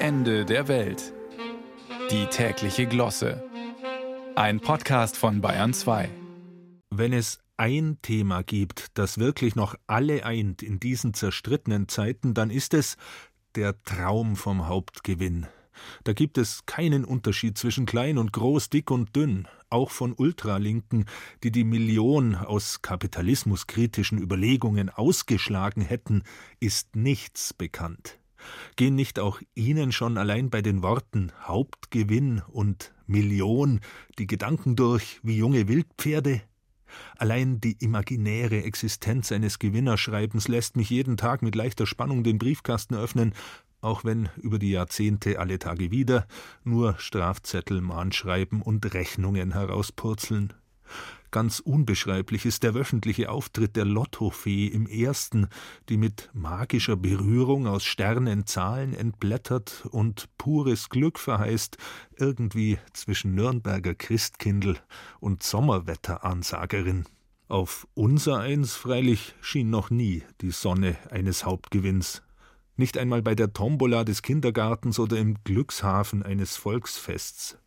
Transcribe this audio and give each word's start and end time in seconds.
Ende 0.00 0.44
der 0.44 0.68
Welt. 0.68 1.12
Die 2.12 2.26
tägliche 2.26 2.86
Glosse. 2.86 3.42
Ein 4.36 4.60
Podcast 4.60 5.16
von 5.16 5.40
Bayern 5.40 5.74
2. 5.74 6.08
Wenn 6.90 7.12
es 7.12 7.40
ein 7.56 7.98
Thema 8.00 8.42
gibt, 8.44 8.96
das 8.96 9.18
wirklich 9.18 9.56
noch 9.56 9.74
alle 9.88 10.24
eint 10.24 10.62
in 10.62 10.78
diesen 10.78 11.14
zerstrittenen 11.14 11.88
Zeiten, 11.88 12.32
dann 12.32 12.50
ist 12.50 12.74
es 12.74 12.96
der 13.56 13.82
Traum 13.82 14.36
vom 14.36 14.68
Hauptgewinn. 14.68 15.48
Da 16.04 16.12
gibt 16.12 16.38
es 16.38 16.64
keinen 16.64 17.04
Unterschied 17.04 17.58
zwischen 17.58 17.84
klein 17.84 18.18
und 18.18 18.32
groß, 18.32 18.70
dick 18.70 18.92
und 18.92 19.16
dünn. 19.16 19.48
Auch 19.68 19.90
von 19.90 20.12
Ultralinken, 20.12 21.06
die 21.42 21.50
die 21.50 21.64
Million 21.64 22.36
aus 22.36 22.82
kapitalismuskritischen 22.82 24.18
Überlegungen 24.18 24.90
ausgeschlagen 24.90 25.82
hätten, 25.82 26.22
ist 26.60 26.94
nichts 26.94 27.52
bekannt. 27.52 28.18
Gehen 28.76 28.94
nicht 28.94 29.18
auch 29.18 29.40
Ihnen 29.54 29.92
schon 29.92 30.18
allein 30.18 30.50
bei 30.50 30.62
den 30.62 30.82
Worten 30.82 31.32
Hauptgewinn 31.42 32.42
und 32.48 32.92
Million 33.06 33.80
die 34.18 34.26
Gedanken 34.26 34.76
durch 34.76 35.20
wie 35.22 35.36
junge 35.36 35.68
Wildpferde? 35.68 36.42
Allein 37.16 37.60
die 37.60 37.76
imaginäre 37.80 38.62
Existenz 38.62 39.32
eines 39.32 39.58
Gewinnerschreibens 39.58 40.48
lässt 40.48 40.76
mich 40.76 40.90
jeden 40.90 41.16
Tag 41.16 41.42
mit 41.42 41.54
leichter 41.54 41.86
Spannung 41.86 42.24
den 42.24 42.38
Briefkasten 42.38 42.94
öffnen, 42.94 43.34
auch 43.80 44.04
wenn 44.04 44.28
über 44.36 44.58
die 44.58 44.70
Jahrzehnte 44.70 45.38
alle 45.38 45.58
Tage 45.58 45.90
wieder 45.90 46.26
nur 46.64 46.96
Strafzettel, 46.98 47.80
Mahnschreiben 47.80 48.62
und 48.62 48.92
Rechnungen 48.94 49.52
herauspurzeln. 49.52 50.52
Ganz 51.30 51.60
unbeschreiblich 51.60 52.46
ist 52.46 52.62
der 52.62 52.74
wöchentliche 52.74 53.30
Auftritt 53.30 53.76
der 53.76 53.84
Lottofee 53.84 54.66
im 54.66 54.86
ersten, 54.86 55.48
die 55.90 55.98
mit 55.98 56.30
magischer 56.32 56.96
Berührung 56.96 57.66
aus 57.66 57.84
Sternen 57.84 58.46
Zahlen 58.46 58.94
entblättert 58.94 59.86
und 59.90 60.28
pures 60.38 60.88
Glück 60.88 61.18
verheißt, 61.18 61.76
irgendwie 62.16 62.78
zwischen 62.94 63.34
Nürnberger 63.34 63.94
Christkindl 63.94 64.76
und 65.20 65.42
Sommerwetteransagerin. 65.42 67.04
Auf 67.48 67.86
unser 67.94 68.40
Eins 68.40 68.74
freilich 68.74 69.34
schien 69.40 69.68
noch 69.68 69.90
nie 69.90 70.22
die 70.40 70.50
Sonne 70.50 70.96
eines 71.10 71.44
Hauptgewinns 71.44 72.22
nicht 72.78 72.96
einmal 72.96 73.22
bei 73.22 73.34
der 73.34 73.52
Tombola 73.52 74.04
des 74.04 74.22
Kindergartens 74.22 74.98
oder 74.98 75.18
im 75.18 75.36
Glückshafen 75.44 76.22
eines 76.22 76.56
Volksfests. 76.56 77.58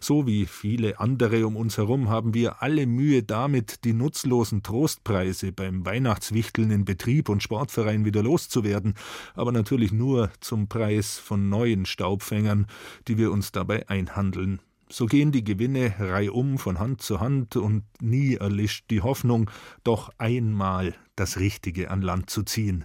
So 0.00 0.26
wie 0.26 0.46
viele 0.46 1.00
andere 1.00 1.46
um 1.46 1.56
uns 1.56 1.78
herum 1.78 2.08
haben 2.08 2.34
wir 2.34 2.62
alle 2.62 2.86
Mühe 2.86 3.22
damit, 3.22 3.84
die 3.84 3.92
nutzlosen 3.92 4.62
Trostpreise 4.62 5.52
beim 5.52 5.86
Weihnachtswichteln 5.86 6.70
in 6.70 6.84
Betrieb 6.84 7.28
und 7.28 7.42
Sportverein 7.42 8.04
wieder 8.04 8.22
loszuwerden, 8.22 8.94
aber 9.34 9.52
natürlich 9.52 9.92
nur 9.92 10.30
zum 10.40 10.68
Preis 10.68 11.18
von 11.18 11.48
neuen 11.48 11.86
Staubfängern, 11.86 12.66
die 13.08 13.18
wir 13.18 13.32
uns 13.32 13.52
dabei 13.52 13.88
einhandeln. 13.88 14.60
So 14.88 15.06
gehen 15.06 15.32
die 15.32 15.42
Gewinne 15.42 15.94
reihum 15.98 16.58
von 16.58 16.78
Hand 16.78 17.02
zu 17.02 17.18
Hand 17.18 17.56
und 17.56 17.82
nie 18.00 18.34
erlischt 18.34 18.90
die 18.90 19.00
Hoffnung, 19.00 19.50
doch 19.82 20.10
einmal 20.18 20.94
das 21.16 21.38
Richtige 21.38 21.90
an 21.90 22.02
Land 22.02 22.30
zu 22.30 22.44
ziehen. 22.44 22.84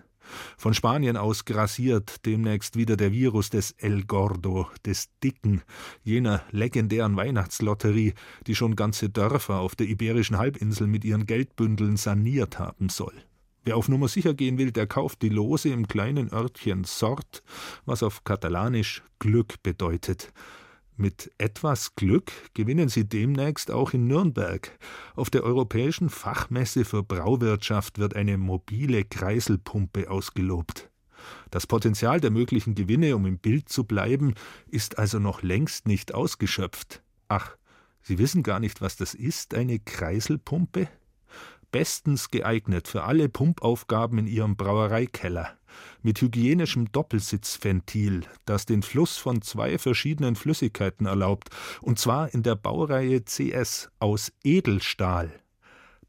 Von 0.57 0.73
Spanien 0.73 1.17
aus 1.17 1.45
grassiert 1.45 2.25
demnächst 2.25 2.75
wieder 2.75 2.97
der 2.97 3.11
Virus 3.11 3.49
des 3.49 3.71
El 3.77 4.03
Gordo, 4.03 4.67
des 4.85 5.09
Dicken, 5.23 5.61
jener 6.03 6.43
legendären 6.51 7.15
Weihnachtslotterie, 7.15 8.13
die 8.47 8.55
schon 8.55 8.75
ganze 8.75 9.09
Dörfer 9.09 9.59
auf 9.59 9.75
der 9.75 9.87
iberischen 9.87 10.37
Halbinsel 10.37 10.87
mit 10.87 11.03
ihren 11.05 11.25
Geldbündeln 11.25 11.97
saniert 11.97 12.59
haben 12.59 12.89
soll. 12.89 13.13
Wer 13.63 13.77
auf 13.77 13.89
Nummer 13.89 14.07
sicher 14.07 14.33
gehen 14.33 14.57
will, 14.57 14.71
der 14.71 14.87
kauft 14.87 15.21
die 15.21 15.29
Lose 15.29 15.69
im 15.69 15.87
kleinen 15.87 16.33
Örtchen 16.33 16.83
Sort, 16.83 17.43
was 17.85 18.01
auf 18.01 18.23
Katalanisch 18.23 19.03
Glück 19.19 19.61
bedeutet. 19.61 20.33
Mit 21.01 21.31
etwas 21.39 21.95
Glück 21.95 22.31
gewinnen 22.53 22.87
Sie 22.87 23.09
demnächst 23.09 23.71
auch 23.71 23.93
in 23.93 24.05
Nürnberg. 24.05 24.77
Auf 25.15 25.31
der 25.31 25.41
Europäischen 25.43 26.11
Fachmesse 26.11 26.85
für 26.85 27.01
Brauwirtschaft 27.01 27.97
wird 27.97 28.15
eine 28.15 28.37
mobile 28.37 29.03
Kreiselpumpe 29.03 30.11
ausgelobt. 30.11 30.91
Das 31.49 31.65
Potenzial 31.65 32.21
der 32.21 32.29
möglichen 32.29 32.75
Gewinne, 32.75 33.15
um 33.15 33.25
im 33.25 33.39
Bild 33.39 33.67
zu 33.67 33.83
bleiben, 33.83 34.35
ist 34.67 34.99
also 34.99 35.17
noch 35.17 35.41
längst 35.41 35.87
nicht 35.87 36.13
ausgeschöpft. 36.13 37.01
Ach, 37.29 37.57
Sie 38.03 38.19
wissen 38.19 38.43
gar 38.43 38.59
nicht, 38.59 38.79
was 38.79 38.95
das 38.95 39.15
ist, 39.15 39.55
eine 39.55 39.79
Kreiselpumpe? 39.79 40.87
Bestens 41.71 42.29
geeignet 42.29 42.87
für 42.87 43.03
alle 43.03 43.29
Pumpaufgaben 43.29 44.17
in 44.19 44.27
ihrem 44.27 44.55
Brauereikeller, 44.55 45.57
mit 46.01 46.21
hygienischem 46.21 46.91
Doppelsitzventil, 46.91 48.25
das 48.45 48.65
den 48.65 48.83
Fluss 48.83 49.17
von 49.17 49.41
zwei 49.41 49.77
verschiedenen 49.77 50.35
Flüssigkeiten 50.35 51.05
erlaubt, 51.05 51.49
und 51.81 51.99
zwar 51.99 52.33
in 52.33 52.43
der 52.43 52.55
Baureihe 52.55 53.23
CS 53.23 53.89
aus 53.99 54.31
Edelstahl. 54.43 55.31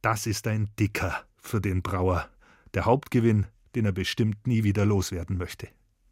Das 0.01 0.27
ist 0.27 0.47
ein 0.47 0.71
Dicker 0.79 1.25
für 1.37 1.61
den 1.61 1.83
Brauer, 1.83 2.29
der 2.75 2.85
Hauptgewinn, 2.85 3.47
den 3.75 3.85
er 3.85 3.93
bestimmt 3.93 4.47
nie 4.47 4.65
wieder 4.65 4.85
loswerden 4.85 5.39
möchte. 5.39 5.69